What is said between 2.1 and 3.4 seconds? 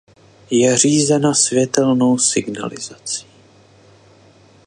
signalizací.